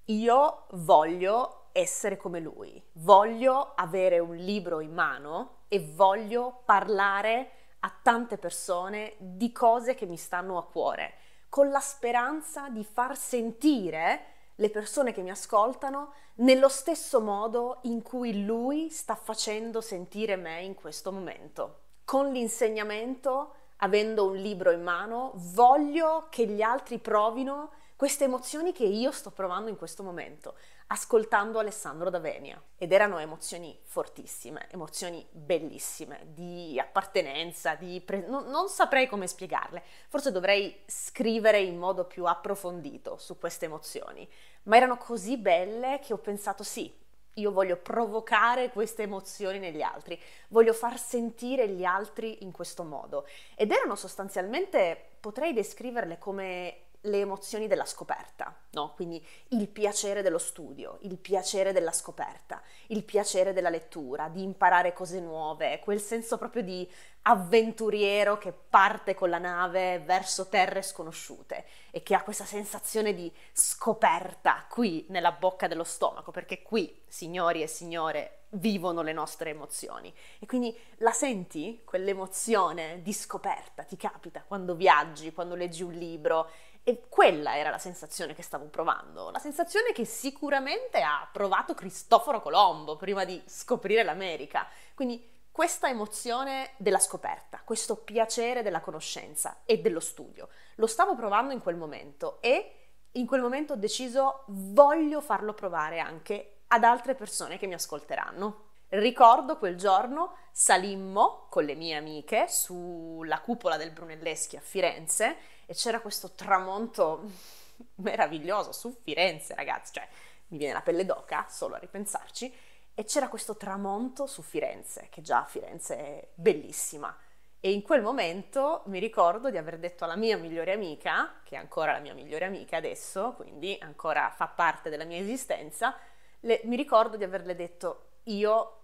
io 0.05 0.67
voglio 0.71 1.62
essere 1.73 2.15
come 2.17 2.39
lui, 2.39 2.81
voglio 2.93 3.73
avere 3.75 4.19
un 4.19 4.35
libro 4.35 4.79
in 4.79 4.93
mano 4.93 5.63
e 5.67 5.79
voglio 5.93 6.61
parlare 6.63 7.49
a 7.79 7.93
tante 8.01 8.37
persone 8.37 9.15
di 9.17 9.51
cose 9.51 9.95
che 9.95 10.05
mi 10.05 10.15
stanno 10.15 10.57
a 10.57 10.65
cuore, 10.65 11.15
con 11.49 11.69
la 11.69 11.81
speranza 11.81 12.69
di 12.69 12.83
far 12.83 13.17
sentire 13.17 14.25
le 14.55 14.69
persone 14.69 15.11
che 15.11 15.21
mi 15.21 15.31
ascoltano 15.31 16.13
nello 16.35 16.69
stesso 16.69 17.19
modo 17.19 17.79
in 17.83 18.01
cui 18.03 18.45
lui 18.45 18.89
sta 18.89 19.15
facendo 19.15 19.81
sentire 19.81 20.35
me 20.35 20.61
in 20.61 20.75
questo 20.75 21.11
momento. 21.11 21.79
Con 22.05 22.31
l'insegnamento, 22.31 23.55
avendo 23.77 24.27
un 24.27 24.35
libro 24.35 24.71
in 24.71 24.83
mano, 24.83 25.31
voglio 25.33 26.27
che 26.29 26.45
gli 26.45 26.61
altri 26.61 26.99
provino 26.99 27.71
queste 27.95 28.25
emozioni 28.25 28.73
che 28.73 28.83
io 28.83 29.11
sto 29.11 29.31
provando 29.31 29.69
in 29.69 29.77
questo 29.77 30.03
momento, 30.03 30.55
ascoltando 30.93 31.57
Alessandro 31.57 32.11
D'Avenia. 32.11 32.61
Ed 32.77 32.91
erano 32.91 33.17
emozioni 33.17 33.77
fortissime, 33.83 34.67
emozioni 34.69 35.25
bellissime, 35.31 36.27
di 36.33 36.79
appartenenza, 36.79 37.73
di 37.73 37.99
pre- 37.99 38.27
non, 38.27 38.45
non 38.45 38.69
saprei 38.69 39.07
come 39.07 39.25
spiegarle. 39.25 39.81
Forse 40.07 40.31
dovrei 40.31 40.81
scrivere 40.85 41.59
in 41.61 41.77
modo 41.77 42.05
più 42.05 42.25
approfondito 42.25 43.17
su 43.17 43.39
queste 43.39 43.65
emozioni, 43.65 44.29
ma 44.63 44.77
erano 44.77 44.97
così 44.97 45.37
belle 45.37 45.99
che 45.99 46.13
ho 46.13 46.17
pensato 46.17 46.61
sì, 46.61 46.93
io 47.37 47.51
voglio 47.51 47.77
provocare 47.77 48.69
queste 48.69 49.03
emozioni 49.03 49.57
negli 49.57 49.81
altri, 49.81 50.19
voglio 50.49 50.73
far 50.73 50.99
sentire 50.99 51.67
gli 51.69 51.83
altri 51.83 52.43
in 52.43 52.51
questo 52.51 52.83
modo. 52.83 53.25
Ed 53.55 53.71
erano 53.71 53.95
sostanzialmente, 53.95 55.13
potrei 55.19 55.53
descriverle 55.53 56.19
come 56.19 56.82
le 57.05 57.19
emozioni 57.19 57.67
della 57.67 57.85
scoperta, 57.85 58.55
no? 58.71 58.93
Quindi 58.95 59.23
il 59.49 59.67
piacere 59.67 60.21
dello 60.21 60.37
studio, 60.37 60.99
il 61.01 61.17
piacere 61.17 61.73
della 61.73 61.91
scoperta, 61.91 62.61
il 62.87 63.03
piacere 63.03 63.51
della 63.51 63.69
lettura, 63.69 64.29
di 64.29 64.41
imparare 64.41 64.93
cose 64.93 65.19
nuove, 65.19 65.79
quel 65.79 65.99
senso 65.99 66.37
proprio 66.37 66.61
di 66.61 66.89
avventuriero 67.23 68.37
che 68.37 68.51
parte 68.51 69.15
con 69.15 69.29
la 69.29 69.37
nave 69.37 69.99
verso 69.99 70.47
terre 70.47 70.81
sconosciute 70.81 71.65
e 71.91 72.03
che 72.03 72.15
ha 72.15 72.23
questa 72.23 72.45
sensazione 72.45 73.13
di 73.13 73.31
scoperta 73.51 74.65
qui 74.69 75.05
nella 75.09 75.31
bocca 75.31 75.67
dello 75.67 75.83
stomaco, 75.83 76.31
perché 76.31 76.61
qui, 76.61 77.03
signori 77.07 77.61
e 77.61 77.67
signore, 77.67 78.43
vivono 78.53 79.01
le 79.01 79.13
nostre 79.13 79.49
emozioni. 79.49 80.13
E 80.39 80.45
quindi 80.45 80.77
la 80.97 81.11
senti 81.11 81.81
quell'emozione 81.83 83.01
di 83.01 83.13
scoperta, 83.13 83.83
ti 83.83 83.97
capita 83.97 84.43
quando 84.45 84.75
viaggi, 84.75 85.33
quando 85.33 85.55
leggi 85.55 85.83
un 85.83 85.93
libro 85.93 86.49
e 86.83 87.05
quella 87.07 87.57
era 87.57 87.69
la 87.69 87.77
sensazione 87.77 88.33
che 88.33 88.43
stavo 88.43 88.65
provando, 88.65 89.31
la 89.31 89.39
sensazione 89.39 89.93
che 89.93 90.05
sicuramente 90.05 91.01
ha 91.01 91.27
provato 91.31 91.73
Cristoforo 91.73 92.41
Colombo 92.41 92.97
prima 92.97 93.23
di 93.23 93.41
scoprire 93.45 94.03
l'America. 94.03 94.67
Quindi 94.93 95.31
questa 95.49 95.87
emozione 95.87 96.71
della 96.77 96.99
scoperta, 96.99 97.61
questo 97.63 97.95
piacere 97.95 98.63
della 98.63 98.81
conoscenza 98.81 99.61
e 99.65 99.77
dello 99.79 99.99
studio, 99.99 100.49
lo 100.75 100.87
stavo 100.87 101.15
provando 101.15 101.53
in 101.53 101.61
quel 101.61 101.75
momento 101.75 102.41
e 102.41 102.79
in 103.11 103.27
quel 103.27 103.41
momento 103.41 103.73
ho 103.73 103.77
deciso 103.77 104.43
voglio 104.47 105.21
farlo 105.21 105.53
provare 105.53 105.99
anche 105.99 106.63
ad 106.67 106.83
altre 106.83 107.13
persone 107.13 107.57
che 107.57 107.67
mi 107.67 107.75
ascolteranno. 107.75 108.71
Ricordo 108.89 109.57
quel 109.57 109.75
giorno 109.75 110.35
salimmo 110.51 111.45
con 111.49 111.63
le 111.63 111.75
mie 111.75 111.95
amiche 111.95 112.47
sulla 112.47 113.39
cupola 113.39 113.77
del 113.77 113.91
Brunelleschi 113.91 114.55
a 114.55 114.61
Firenze 114.61 115.37
e 115.73 115.75
c'era 115.75 116.01
questo 116.01 116.29
tramonto 116.29 117.23
meraviglioso 117.95 118.71
su 118.71 118.95
Firenze, 119.01 119.55
ragazzi, 119.55 119.93
cioè 119.93 120.07
mi 120.49 120.59
viene 120.59 120.73
la 120.73 120.81
pelle 120.81 121.03
d'oca 121.03 121.47
solo 121.49 121.73
a 121.73 121.79
ripensarci, 121.79 122.55
e 122.93 123.03
c'era 123.05 123.27
questo 123.27 123.57
tramonto 123.57 124.27
su 124.27 124.43
Firenze, 124.43 125.07
che 125.09 125.23
già 125.23 125.43
Firenze 125.45 125.97
è 125.97 126.27
bellissima. 126.35 127.17
E 127.59 127.71
in 127.71 127.81
quel 127.81 128.03
momento 128.03 128.83
mi 128.85 128.99
ricordo 128.99 129.49
di 129.49 129.57
aver 129.57 129.79
detto 129.79 130.03
alla 130.03 130.15
mia 130.15 130.37
migliore 130.37 130.73
amica, 130.73 131.41
che 131.43 131.55
è 131.55 131.57
ancora 131.57 131.93
la 131.93 131.99
mia 131.99 132.13
migliore 132.13 132.45
amica 132.45 132.77
adesso, 132.77 133.33
quindi 133.33 133.75
ancora 133.81 134.31
fa 134.35 134.47
parte 134.47 134.91
della 134.91 135.05
mia 135.05 135.17
esistenza, 135.17 135.97
le, 136.41 136.61
mi 136.65 136.75
ricordo 136.75 137.17
di 137.17 137.23
averle 137.23 137.55
detto 137.55 138.09
io 138.25 138.81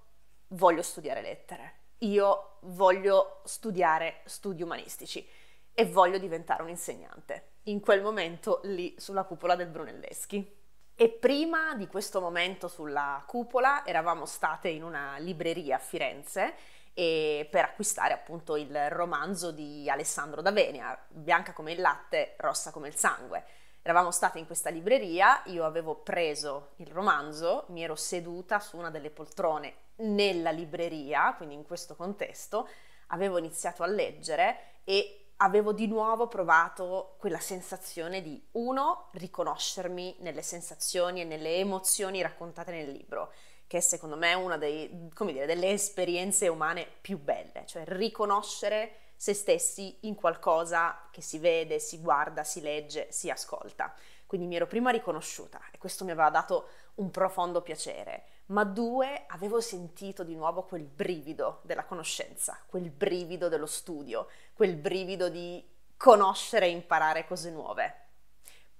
voglio 0.47 0.81
studiare 0.81 1.21
lettere, 1.21 1.73
io 1.99 2.57
voglio 2.61 3.41
studiare 3.43 4.21
studi 4.25 4.63
umanistici 4.63 5.27
e 5.73 5.85
voglio 5.85 6.17
diventare 6.17 6.63
un 6.63 6.69
insegnante. 6.69 7.53
In 7.63 7.79
quel 7.79 8.01
momento 8.01 8.61
lì 8.63 8.95
sulla 8.97 9.23
cupola 9.23 9.55
del 9.55 9.67
Brunelleschi. 9.67 10.57
E 10.95 11.09
prima 11.09 11.75
di 11.75 11.87
questo 11.87 12.19
momento 12.19 12.67
sulla 12.67 13.23
cupola 13.25 13.85
eravamo 13.85 14.25
state 14.25 14.67
in 14.67 14.83
una 14.83 15.17
libreria 15.17 15.77
a 15.77 15.79
Firenze 15.79 16.53
per 16.93 17.63
acquistare 17.63 18.13
appunto 18.13 18.57
il 18.57 18.89
romanzo 18.89 19.51
di 19.51 19.89
Alessandro 19.89 20.41
D'Avenia, 20.41 21.05
Bianca 21.07 21.53
come 21.53 21.71
il 21.71 21.79
latte, 21.79 22.35
rossa 22.39 22.71
come 22.71 22.89
il 22.89 22.95
sangue. 22.95 23.45
Eravamo 23.81 24.11
state 24.11 24.39
in 24.39 24.45
questa 24.45 24.69
libreria, 24.69 25.41
io 25.45 25.63
avevo 25.63 25.95
preso 25.95 26.71
il 26.77 26.87
romanzo, 26.87 27.63
mi 27.69 27.81
ero 27.81 27.95
seduta 27.95 28.59
su 28.59 28.75
una 28.75 28.89
delle 28.89 29.11
poltrone 29.11 29.75
nella 29.99 30.51
libreria, 30.51 31.33
quindi 31.37 31.55
in 31.55 31.63
questo 31.63 31.95
contesto, 31.95 32.67
avevo 33.07 33.37
iniziato 33.37 33.83
a 33.83 33.87
leggere 33.87 34.81
e 34.83 35.28
avevo 35.41 35.71
di 35.71 35.87
nuovo 35.87 36.27
provato 36.27 37.15
quella 37.17 37.39
sensazione 37.39 38.21
di, 38.21 38.41
uno, 38.53 39.09
riconoscermi 39.13 40.17
nelle 40.19 40.41
sensazioni 40.41 41.21
e 41.21 41.25
nelle 41.25 41.55
emozioni 41.57 42.21
raccontate 42.21 42.71
nel 42.71 42.91
libro, 42.91 43.31
che 43.65 43.81
secondo 43.81 44.17
me 44.17 44.31
è 44.31 44.33
una 44.33 44.57
dei, 44.57 45.09
dire, 45.17 45.45
delle 45.45 45.69
esperienze 45.69 46.47
umane 46.47 46.87
più 47.01 47.19
belle, 47.19 47.63
cioè 47.65 47.83
riconoscere 47.85 48.95
se 49.15 49.33
stessi 49.33 49.97
in 50.01 50.15
qualcosa 50.15 51.07
che 51.11 51.21
si 51.21 51.39
vede, 51.39 51.79
si 51.79 51.99
guarda, 51.99 52.43
si 52.43 52.61
legge, 52.61 53.07
si 53.11 53.29
ascolta. 53.29 53.93
Quindi 54.25 54.47
mi 54.47 54.55
ero 54.55 54.67
prima 54.67 54.91
riconosciuta 54.91 55.59
e 55.71 55.77
questo 55.77 56.03
mi 56.03 56.11
aveva 56.11 56.29
dato 56.29 56.67
un 56.95 57.11
profondo 57.11 57.61
piacere, 57.61 58.25
ma 58.49 58.63
due, 58.63 59.25
avevo 59.27 59.61
sentito 59.61 60.23
di 60.23 60.35
nuovo 60.35 60.63
quel 60.63 60.83
brivido 60.83 61.61
della 61.63 61.85
conoscenza, 61.85 62.59
quel 62.67 62.89
brivido 62.89 63.47
dello 63.47 63.65
studio, 63.65 64.27
quel 64.53 64.75
brivido 64.75 65.29
di 65.29 65.63
conoscere 65.95 66.65
e 66.65 66.71
imparare 66.71 67.27
cose 67.27 67.51
nuove. 67.51 68.05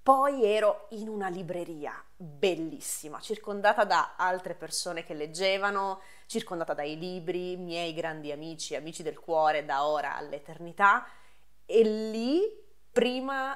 Poi 0.01 0.43
ero 0.43 0.88
in 0.91 1.07
una 1.07 1.27
libreria 1.27 1.93
bellissima, 2.15 3.19
circondata 3.19 3.83
da 3.83 4.15
altre 4.15 4.55
persone 4.55 5.03
che 5.03 5.13
leggevano, 5.13 6.01
circondata 6.25 6.73
dai 6.73 6.97
libri, 6.97 7.55
miei 7.57 7.93
grandi 7.93 8.31
amici, 8.31 8.75
amici 8.75 9.03
del 9.03 9.19
cuore 9.19 9.65
da 9.65 9.85
ora 9.85 10.15
all'eternità, 10.15 11.05
e 11.65 11.83
lì 11.83 12.41
prima 12.91 13.55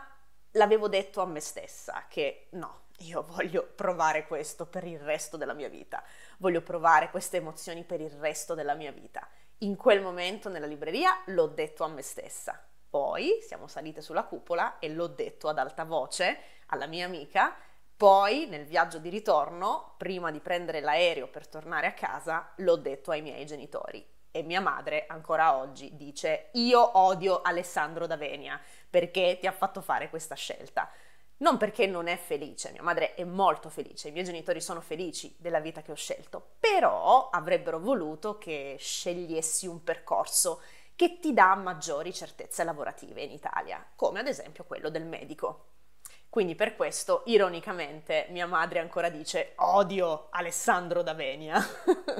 l'avevo 0.51 0.87
detto 0.87 1.21
a 1.21 1.25
me 1.25 1.39
stessa 1.39 2.05
che 2.07 2.49
no, 2.51 2.81
io 2.99 3.23
voglio 3.23 3.63
provare 3.75 4.25
questo 4.27 4.65
per 4.65 4.83
il 4.83 4.99
resto 4.99 5.37
della 5.37 5.53
mia 5.53 5.69
vita, 5.69 6.03
voglio 6.37 6.61
provare 6.61 7.09
queste 7.09 7.37
emozioni 7.37 7.83
per 7.83 8.01
il 8.01 8.11
resto 8.11 8.53
della 8.53 8.75
mia 8.75 8.91
vita. 8.91 9.27
In 9.59 9.75
quel 9.75 10.01
momento 10.01 10.49
nella 10.49 10.65
libreria 10.65 11.21
l'ho 11.27 11.47
detto 11.47 11.83
a 11.83 11.87
me 11.87 12.01
stessa. 12.01 12.61
Poi 12.89 13.39
siamo 13.41 13.67
salite 13.67 14.01
sulla 14.01 14.23
cupola 14.23 14.77
e 14.79 14.89
l'ho 14.89 15.07
detto 15.07 15.47
ad 15.47 15.57
alta 15.57 15.83
voce 15.83 16.37
alla 16.67 16.85
mia 16.85 17.05
amica. 17.05 17.55
Poi 17.95 18.47
nel 18.47 18.65
viaggio 18.65 18.99
di 18.99 19.09
ritorno, 19.09 19.95
prima 19.97 20.31
di 20.31 20.39
prendere 20.39 20.81
l'aereo 20.81 21.27
per 21.27 21.47
tornare 21.47 21.87
a 21.87 21.93
casa, 21.93 22.51
l'ho 22.57 22.75
detto 22.75 23.11
ai 23.11 23.21
miei 23.21 23.45
genitori. 23.45 24.05
E 24.29 24.43
mia 24.43 24.61
madre 24.61 25.05
ancora 25.07 25.55
oggi 25.57 25.95
dice 25.95 26.49
io 26.53 26.97
odio 26.97 27.41
Alessandro 27.41 28.07
D'Avenia 28.07 28.59
perché 28.89 29.37
ti 29.39 29.47
ha 29.47 29.51
fatto 29.51 29.79
fare 29.81 30.09
questa 30.09 30.35
scelta. 30.35 30.89
Non 31.37 31.57
perché 31.57 31.87
non 31.87 32.07
è 32.07 32.17
felice, 32.17 32.71
mia 32.71 32.83
madre 32.83 33.15
è 33.15 33.23
molto 33.23 33.69
felice, 33.69 34.09
i 34.09 34.11
miei 34.11 34.23
genitori 34.23 34.61
sono 34.61 34.81
felici 34.81 35.35
della 35.39 35.59
vita 35.59 35.81
che 35.81 35.91
ho 35.91 35.95
scelto, 35.95 36.55
però 36.59 37.29
avrebbero 37.29 37.79
voluto 37.79 38.37
che 38.37 38.77
scegliessi 38.79 39.67
un 39.67 39.83
percorso 39.83 40.61
che 40.95 41.19
ti 41.19 41.33
dà 41.33 41.55
maggiori 41.55 42.13
certezze 42.13 42.63
lavorative 42.63 43.23
in 43.23 43.31
Italia, 43.31 43.85
come 43.95 44.19
ad 44.19 44.27
esempio 44.27 44.63
quello 44.63 44.89
del 44.89 45.05
medico. 45.05 45.69
Quindi 46.29 46.55
per 46.55 46.75
questo, 46.75 47.21
ironicamente, 47.25 48.27
mia 48.29 48.47
madre 48.47 48.79
ancora 48.79 49.09
dice 49.09 49.53
odio 49.57 50.29
Alessandro 50.31 51.03
D'Avenia 51.03 51.63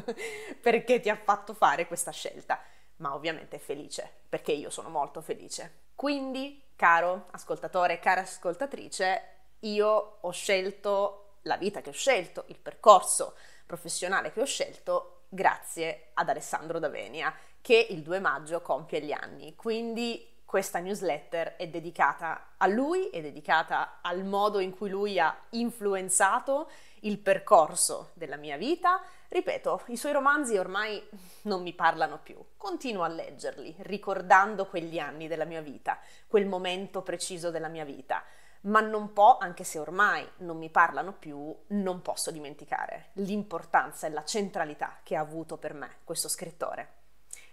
perché 0.61 0.99
ti 0.99 1.09
ha 1.09 1.15
fatto 1.15 1.53
fare 1.53 1.87
questa 1.87 2.11
scelta, 2.11 2.61
ma 3.03 3.13
ovviamente 3.13 3.59
felice, 3.59 4.09
perché 4.29 4.53
io 4.53 4.69
sono 4.69 4.87
molto 4.87 5.19
felice. 5.19 5.81
Quindi, 5.93 6.63
caro 6.77 7.27
ascoltatore, 7.31 7.99
cara 7.99 8.21
ascoltatrice, 8.21 9.21
io 9.59 10.17
ho 10.21 10.31
scelto 10.31 11.39
la 11.41 11.57
vita 11.57 11.81
che 11.81 11.89
ho 11.89 11.93
scelto, 11.93 12.45
il 12.47 12.57
percorso 12.57 13.35
professionale 13.65 14.31
che 14.31 14.39
ho 14.39 14.45
scelto 14.45 15.23
grazie 15.27 16.11
ad 16.13 16.29
Alessandro 16.29 16.79
D'Avenia, 16.79 17.35
che 17.59 17.87
il 17.89 18.03
2 18.03 18.19
maggio 18.19 18.61
compie 18.61 19.01
gli 19.01 19.11
anni. 19.11 19.53
Quindi 19.55 20.41
questa 20.45 20.79
newsletter 20.79 21.57
è 21.57 21.67
dedicata 21.67 22.53
a 22.55 22.67
lui, 22.67 23.09
è 23.09 23.21
dedicata 23.21 23.99
al 24.01 24.23
modo 24.23 24.59
in 24.59 24.71
cui 24.71 24.89
lui 24.89 25.19
ha 25.19 25.35
influenzato 25.49 26.69
il 27.01 27.17
percorso 27.17 28.11
della 28.13 28.37
mia 28.37 28.55
vita. 28.55 29.01
Ripeto, 29.33 29.85
i 29.87 29.97
suoi 29.97 30.11
romanzi 30.11 30.57
ormai 30.57 31.01
non 31.43 31.63
mi 31.63 31.73
parlano 31.73 32.19
più. 32.21 32.37
Continuo 32.55 33.01
a 33.01 33.07
leggerli, 33.07 33.73
ricordando 33.79 34.67
quegli 34.67 34.99
anni 34.99 35.27
della 35.27 35.43
mia 35.43 35.59
vita, 35.59 35.97
quel 36.27 36.45
momento 36.45 37.01
preciso 37.01 37.49
della 37.49 37.67
mia 37.67 37.83
vita. 37.83 38.23
Ma 38.65 38.79
non 38.79 39.11
può, 39.11 39.39
anche 39.39 39.63
se 39.63 39.79
ormai 39.79 40.23
non 40.37 40.59
mi 40.59 40.69
parlano 40.69 41.13
più, 41.13 41.51
non 41.69 42.03
posso 42.03 42.29
dimenticare 42.29 43.09
l'importanza 43.13 44.05
e 44.05 44.11
la 44.11 44.23
centralità 44.23 44.99
che 45.01 45.15
ha 45.15 45.21
avuto 45.21 45.57
per 45.57 45.73
me 45.73 45.95
questo 46.03 46.29
scrittore 46.29 47.01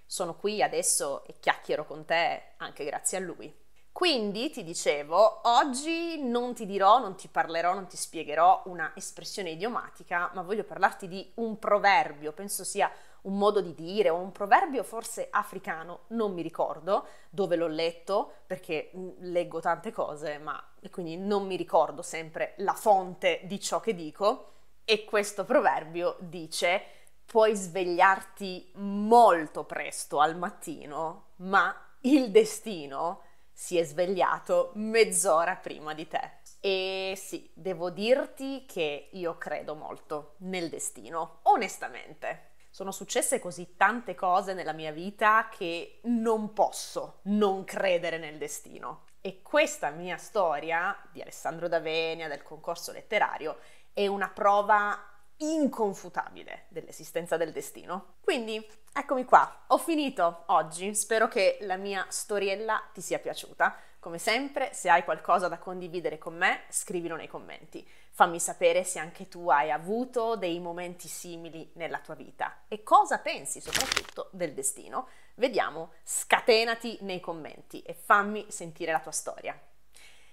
sono 0.04 0.34
qui 0.34 0.60
adesso 0.60 1.24
e 1.24 1.36
chiacchiero 1.38 1.86
con 1.86 2.04
te 2.04 2.54
anche 2.56 2.84
grazie 2.84 3.18
a 3.18 3.20
lui. 3.20 3.59
Quindi 3.92 4.50
ti 4.50 4.62
dicevo, 4.62 5.40
oggi 5.48 6.22
non 6.22 6.54
ti 6.54 6.64
dirò, 6.64 6.98
non 6.98 7.16
ti 7.16 7.28
parlerò, 7.28 7.74
non 7.74 7.86
ti 7.86 7.96
spiegherò 7.96 8.62
una 8.66 8.92
espressione 8.94 9.50
idiomatica, 9.50 10.30
ma 10.32 10.42
voglio 10.42 10.64
parlarti 10.64 11.06
di 11.08 11.30
un 11.34 11.58
proverbio, 11.58 12.32
penso 12.32 12.64
sia 12.64 12.90
un 13.22 13.36
modo 13.36 13.60
di 13.60 13.74
dire 13.74 14.08
o 14.08 14.16
un 14.16 14.32
proverbio 14.32 14.82
forse 14.82 15.28
africano, 15.30 16.04
non 16.08 16.32
mi 16.32 16.40
ricordo 16.40 17.06
dove 17.28 17.56
l'ho 17.56 17.66
letto 17.66 18.32
perché 18.46 18.90
mm, 18.96 19.08
leggo 19.18 19.60
tante 19.60 19.92
cose, 19.92 20.38
ma 20.38 20.62
quindi 20.90 21.16
non 21.16 21.46
mi 21.46 21.56
ricordo 21.56 22.00
sempre 22.00 22.54
la 22.58 22.74
fonte 22.74 23.40
di 23.44 23.60
ciò 23.60 23.80
che 23.80 23.94
dico. 23.94 24.46
E 24.84 25.04
questo 25.04 25.44
proverbio 25.44 26.16
dice 26.20 26.82
puoi 27.26 27.54
svegliarti 27.54 28.72
molto 28.76 29.64
presto 29.64 30.18
al 30.18 30.36
mattino, 30.36 31.26
ma 31.36 31.72
il 32.00 32.30
destino 32.30 33.20
si 33.60 33.76
è 33.76 33.84
svegliato 33.84 34.70
mezz'ora 34.76 35.54
prima 35.54 35.92
di 35.92 36.08
te. 36.08 36.38
E 36.60 37.12
sì, 37.14 37.50
devo 37.52 37.90
dirti 37.90 38.64
che 38.64 39.10
io 39.12 39.36
credo 39.36 39.74
molto 39.74 40.36
nel 40.38 40.70
destino, 40.70 41.40
onestamente. 41.42 42.52
Sono 42.70 42.90
successe 42.90 43.38
così 43.38 43.76
tante 43.76 44.14
cose 44.14 44.54
nella 44.54 44.72
mia 44.72 44.92
vita 44.92 45.50
che 45.50 46.00
non 46.04 46.54
posso 46.54 47.18
non 47.24 47.64
credere 47.64 48.16
nel 48.16 48.38
destino. 48.38 49.04
E 49.20 49.42
questa 49.42 49.90
mia 49.90 50.16
storia 50.16 50.96
di 51.12 51.20
Alessandro 51.20 51.68
D'Avenia, 51.68 52.28
del 52.28 52.42
concorso 52.42 52.92
letterario, 52.92 53.58
è 53.92 54.06
una 54.06 54.30
prova 54.30 55.09
inconfutabile 55.40 56.66
dell'esistenza 56.68 57.36
del 57.36 57.52
destino. 57.52 58.14
Quindi 58.20 58.66
eccomi 58.92 59.24
qua, 59.24 59.64
ho 59.68 59.78
finito 59.78 60.44
oggi, 60.46 60.94
spero 60.94 61.28
che 61.28 61.58
la 61.62 61.76
mia 61.76 62.04
storiella 62.08 62.82
ti 62.92 63.00
sia 63.00 63.18
piaciuta. 63.18 63.76
Come 64.00 64.18
sempre, 64.18 64.72
se 64.72 64.88
hai 64.88 65.04
qualcosa 65.04 65.48
da 65.48 65.58
condividere 65.58 66.16
con 66.16 66.34
me, 66.34 66.62
scrivilo 66.70 67.16
nei 67.16 67.28
commenti. 67.28 67.86
Fammi 68.12 68.40
sapere 68.40 68.82
se 68.82 68.98
anche 68.98 69.28
tu 69.28 69.48
hai 69.50 69.70
avuto 69.70 70.36
dei 70.36 70.58
momenti 70.58 71.06
simili 71.06 71.70
nella 71.74 71.98
tua 72.00 72.14
vita 72.14 72.64
e 72.68 72.82
cosa 72.82 73.18
pensi 73.18 73.60
soprattutto 73.60 74.28
del 74.32 74.54
destino. 74.54 75.08
Vediamo, 75.34 75.92
scatenati 76.02 76.98
nei 77.02 77.20
commenti 77.20 77.82
e 77.82 77.94
fammi 77.94 78.46
sentire 78.48 78.92
la 78.92 79.00
tua 79.00 79.12
storia. 79.12 79.58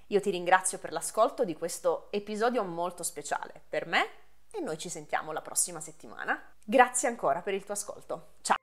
Io 0.08 0.22
ti 0.22 0.30
ringrazio 0.30 0.80
per 0.80 0.94
l'ascolto 0.94 1.44
di 1.44 1.54
questo 1.54 2.08
episodio 2.12 2.64
molto 2.64 3.04
speciale 3.04 3.62
per 3.68 3.86
me 3.86 4.26
e 4.52 4.60
noi 4.60 4.78
ci 4.78 4.90
sentiamo 4.90 5.32
la 5.32 5.42
prossima 5.42 5.80
settimana. 5.80 6.42
Grazie 6.64 7.08
ancora 7.08 7.42
per 7.42 7.54
il 7.54 7.64
tuo 7.64 7.74
ascolto. 7.74 8.34
Ciao! 8.42 8.57